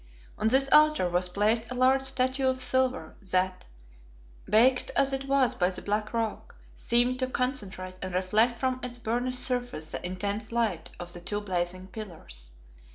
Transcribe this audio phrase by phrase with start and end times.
[0.39, 3.65] On this altar was placed a large statue of silver, that,
[4.47, 8.97] backed as it was by the black rock, seemed to concentrate and reflect from its
[8.97, 12.53] burnished surface the intense light of the two blazing pillars.